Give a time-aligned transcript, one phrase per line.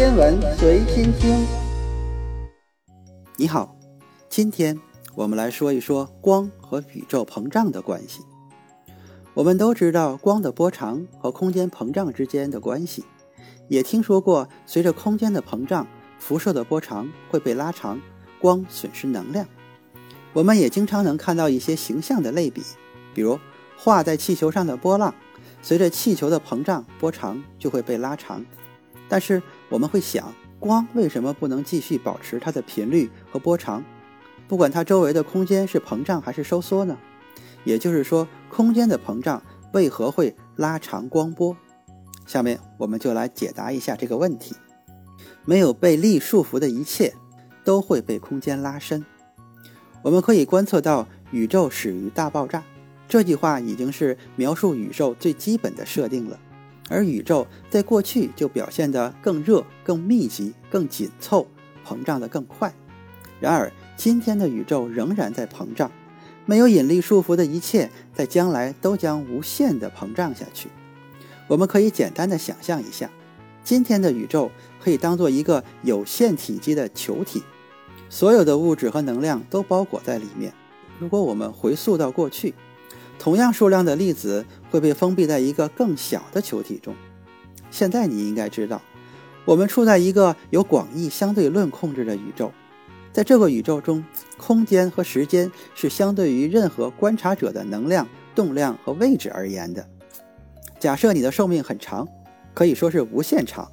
[0.00, 1.46] 天文随心听。
[3.36, 3.76] 你好，
[4.30, 4.80] 今天
[5.14, 8.22] 我们来说一说光和宇宙膨胀的关系。
[9.34, 13.04] 我们都知道光的波长和空间膨胀之间的关系，
[13.68, 15.86] 也听说过随着空间的膨胀，
[16.18, 18.00] 辐射的波长会被拉长，
[18.40, 19.46] 光损失能量。
[20.32, 22.62] 我们也经常能看到一些形象的类比，
[23.12, 23.38] 比如
[23.76, 25.14] 画在气球上的波浪，
[25.60, 28.42] 随着气球的膨胀，波长就会被拉长。
[29.10, 30.32] 但是我们会想。
[30.58, 33.82] 光为什么不能继续保持它的频率和波长？
[34.46, 36.98] 不管它周围的空间是膨胀还是收缩呢？
[37.64, 39.42] 也就是说，空间的膨胀
[39.72, 41.56] 为何会拉长光波？
[42.26, 44.54] 下面我们就来解答一下这个问题。
[45.46, 47.14] 没有被力束缚的一切
[47.64, 49.02] 都会被空间拉伸。
[50.02, 52.62] 我们可以观测到宇宙始于大爆炸，
[53.08, 56.38] 这句话已经是描述宇宙最基本的设定了。
[56.90, 61.46] 而宇宙在过去就表现得更热、更密集、更紧凑，
[61.86, 62.74] 膨胀得更快。
[63.38, 65.90] 然而，今天的宇宙仍然在膨胀，
[66.44, 70.68] 没有引力束缚的一切，在将来都将无限地膨胀下去。
[71.46, 73.08] 我们可以简单的想象一下，
[73.62, 74.50] 今天的宇宙
[74.82, 77.42] 可以当做一个有限体积的球体，
[78.08, 80.52] 所有的物质和能量都包裹在里面。
[80.98, 82.52] 如果我们回溯到过去，
[83.18, 86.94] 同样数量的粒子会被封闭在一个更小的球体中。
[87.70, 88.80] 现在你应该知道，
[89.44, 92.52] 我们处在一个由广义相对论控制的宇宙。
[93.12, 94.04] 在这个宇宙中，
[94.36, 99.88] 空间和时间是相对于任何观察者的能量、动量和位置而言的。
[100.78, 102.06] 假设你的寿命很长，
[102.54, 103.70] 可以说是无限长。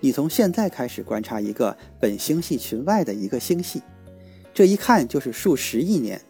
[0.00, 3.82] 你从现在开始观察一个本星系群外的一个星系，
[4.52, 6.20] 这一看就是数十亿年，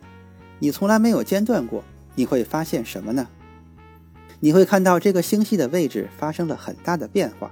[0.58, 1.84] 你从来没有间断过。
[2.14, 3.28] 你会发现什么呢？
[4.44, 7.50] 你会看到这个星系的位置发生了很大的变化，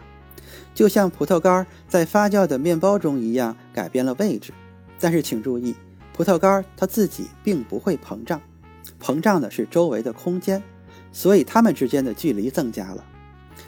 [0.74, 4.52] 就像葡萄干在发酵的面包中一样改变了位置。
[5.00, 5.74] 但是请注意，
[6.12, 8.38] 葡萄干它自己并不会膨胀，
[9.00, 10.62] 膨胀的是周围的空间，
[11.12, 13.02] 所以它们之间的距离增加了。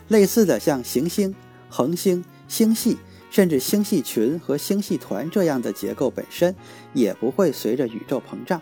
[0.08, 1.34] 类似的，像行星、
[1.70, 2.98] 恒星、星系，
[3.30, 6.54] 甚至星系群和星系团这样的结构本身，
[6.92, 8.60] 也不会随着宇宙膨胀。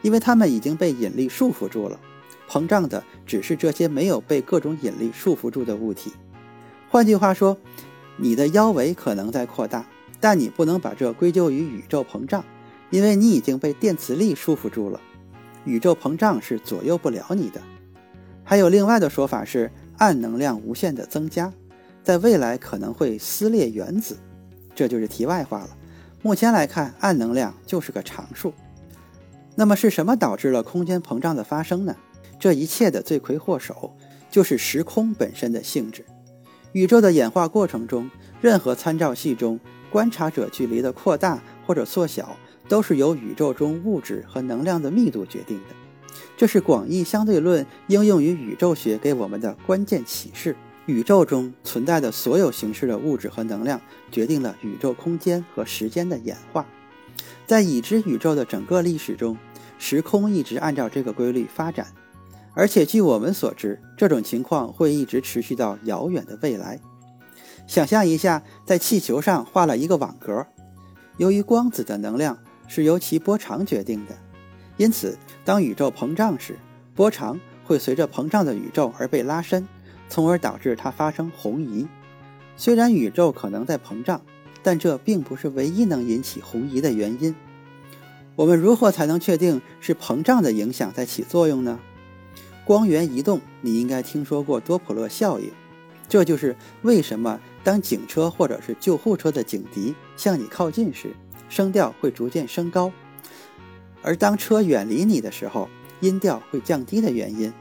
[0.00, 2.00] 因为它们已经被引力束缚住了，
[2.50, 6.12] 膨胀的只是这些没有被各种引力束缚住的物体。
[6.88, 7.56] 换句话说，
[8.16, 9.86] 你的腰围可能在扩大，
[10.18, 12.44] 但你不能把这归咎于宇宙膨胀，
[12.90, 15.00] 因为你已经被电磁力束缚住了。
[15.64, 17.60] 宇宙膨胀是左右不了你的。
[18.42, 21.52] 还有另外的说法是，暗能量无限的增加，
[22.02, 24.16] 在未来可能会撕裂原子。
[24.74, 25.68] 这就是题外话了。
[26.20, 28.52] 目前来看，暗能量就是个常数。
[29.54, 31.94] 那么是什么导致了空间膨胀的发生呢？
[32.40, 33.94] 这一切的罪魁祸首
[34.30, 36.04] 就是时空本身的性质。
[36.72, 42.36] 宇宙的演化过程中，任何参照系中观察者距离的扩大或者缩小，
[42.66, 46.14] 都是由宇宙中物质和能量的密度决定的。
[46.36, 50.56] 这是广义相对论应用于宇宙学给我们的关键启示。
[50.86, 53.80] 宇宙中存在的所有形式的物质和能量，
[54.10, 56.66] 决定了宇宙空间和时间的演化。
[57.46, 59.36] 在已知宇宙的整个历史中，
[59.78, 61.86] 时空一直按照这个规律发展，
[62.54, 66.80] 而且据我们所知，这种情况会一直持续到遥远的未来。
[67.66, 70.46] 想象一下，在气球上画了一个网格，
[71.18, 74.16] 由于光子的能量是由其波长决定的，
[74.76, 76.58] 因此当宇宙膨胀时，
[76.94, 79.68] 波长会随着膨胀的宇宙而被拉伸，
[80.08, 81.86] 从而导致它发生红移。
[82.56, 84.20] 虽然宇宙可能在膨胀，
[84.62, 87.34] 但这并不是唯一能引起红移的原因。
[88.34, 91.78] 我们如何才能确定是膨胀的影响在起作用呢？
[92.70, 95.50] 光源移动，你应该听说过多普勒效应。
[96.08, 101.12] 这就是为什么当警车或者是救护车的警笛向你靠近时，
[101.48, 102.92] 声调会逐渐升高；
[104.02, 107.52] 而当车远离你的时候，音调会降低的原因。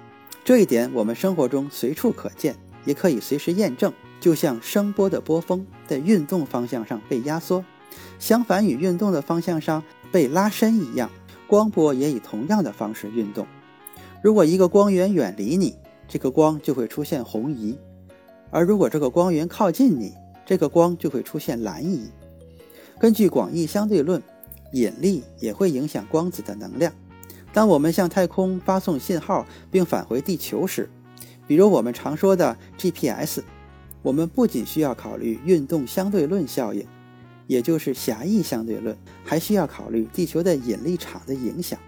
[0.46, 2.56] 这一点我们生活中随处可见，
[2.86, 3.92] 也可以随时验证。
[4.20, 7.66] 就像声波的波峰在运动方向上被压缩，
[8.20, 9.84] 相反与运动的方向上。
[10.12, 11.10] 被拉伸一样，
[11.48, 13.48] 光波也以同样的方式运动。
[14.22, 15.76] 如果一个光源远离你，
[16.08, 17.78] 这个光就会出现红移；
[18.52, 20.14] 而如果这个光源靠近你，
[20.46, 22.10] 这个光就会出现蓝移。
[23.00, 24.22] 根据广义相对论，
[24.74, 26.92] 引力也会影响光子的能量。
[27.54, 30.90] 当我们向太空发送信号并返回地球时，
[31.48, 33.42] 比如我们常说的 GPS，
[34.02, 36.86] 我们不仅需要考虑运动相对论效应。
[37.48, 41.80] 也就是狭义相对论，还需要考虑地球的引力场的影响。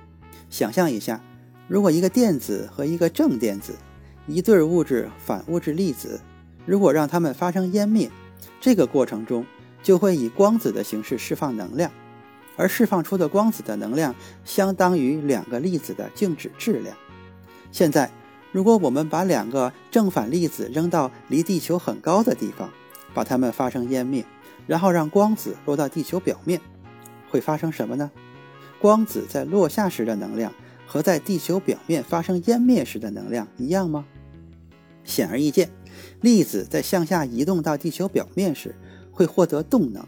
[0.49, 1.21] 想象一下，
[1.71, 3.73] 如果一个电子和一个正电子，
[4.27, 6.19] 一对物质反物质粒子，
[6.65, 8.11] 如果让它们发生湮灭，
[8.59, 9.45] 这个过程中
[9.81, 11.89] 就会以光子的形式释放能量，
[12.57, 14.13] 而释放出的光子的能量
[14.43, 16.93] 相当于两个粒子的静止质量。
[17.71, 18.11] 现在，
[18.51, 22.69] 如果我们把两个正反粒子扔到离地球很高的地方，
[23.13, 24.25] 把它们发生湮灭，
[24.67, 26.59] 然后让光子落到地球表面，
[27.29, 28.11] 会发生什么呢？
[28.81, 30.51] 光子在落下时的能量
[30.91, 34.05] 和在地球表面发生湮灭时的能量一样吗？
[35.05, 35.69] 显而易见，
[36.19, 38.75] 粒子在向下移动到地球表面时
[39.09, 40.05] 会获得动能，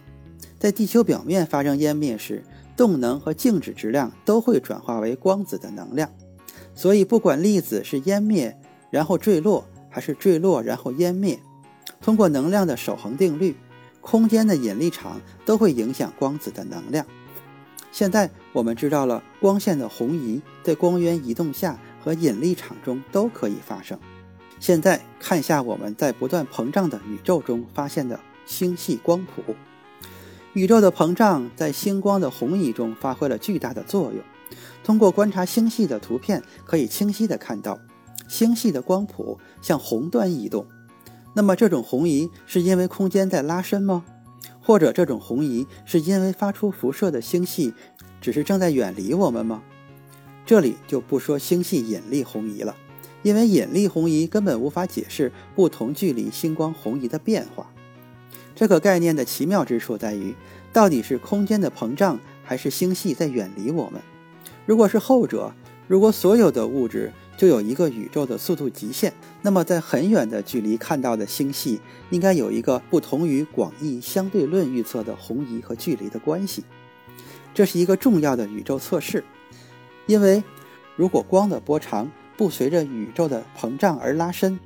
[0.60, 2.44] 在地球表面发生湮灭时，
[2.76, 6.10] 动能和静止质量都会转化为光子的能量。
[6.76, 8.60] 所以，不管粒子是湮灭
[8.92, 11.40] 然后坠落，还是坠落然后湮灭，
[12.02, 13.56] 通过能量的守恒定律，
[14.02, 17.06] 空间的引力场都会影响光子的能量。
[17.94, 23.98] 现在我们知道了光线的红移在光源移动下和引力场中都可以发生。
[24.60, 29.56] 现在看一下我们在不断膨胀的宇宙中发现的星系光谱。
[30.54, 34.24] 宇宙的膨胀在星光的红移中发挥了巨大的作用。
[34.84, 37.80] 通过观察星系的图片，可以清晰地看到
[38.28, 40.66] 星系的光谱向红端移动。
[41.36, 44.04] 那么这种红移是因为空间在拉伸吗？
[44.64, 47.74] 或者这种红移是因为发出辐射的星系
[48.22, 49.62] 只是正在远离我们吗？
[50.46, 52.76] 这里就不说星系引力红移了，
[53.22, 57.70] 因为引力红移根本无法解释不同距离星光红移的变化。
[58.56, 60.34] 这个概念的奇妙之处在于，
[60.72, 64.02] 到底是空间的膨胀，还是星系在远离我们？
[64.66, 65.54] 如果是后者，
[65.88, 76.64] 如果所有的物质就有一个宇宙的速度极限，那么在很远的距离看到的星系应该有一个不同于广义相对论预测的红移和距离的关系。
[77.54, 79.24] 这是一个重要的宇宙测试，
[80.06, 80.44] 因为
[80.96, 84.60] 如果光的波长不随着宇宙的膨胀而拉伸，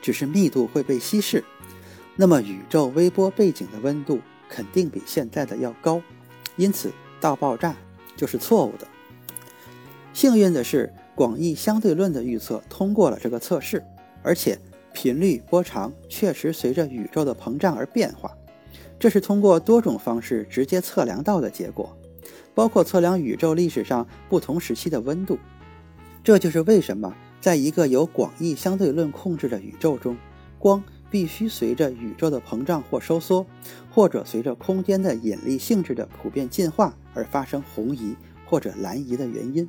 [0.00, 1.44] 只是密度会被稀释，
[2.16, 6.02] 那么宇宙微波背景的温度肯定比现在的要高，
[6.56, 6.90] 因此
[7.20, 7.76] 到爆炸
[8.16, 8.86] 就是错误的。
[10.12, 13.84] 幸运的是，广义相对论的预测通过了这个测试，
[14.22, 14.58] 而且
[14.92, 18.30] 频率波长确实随着宇宙的膨胀而变化。
[18.98, 21.96] 这是通过多种方式直接测量到的结果，
[22.54, 25.38] 包括测量宇宙历史上不同时期的温度。
[26.24, 30.16] 这就是为什么在一个由广义相对论控制的宇宙中，
[30.58, 33.44] 光必须随着宇宙的膨胀或收缩，
[33.90, 38.16] 或者随着空间的引力性质的普遍进化而发生红移
[38.46, 39.68] 或者蓝移的原因。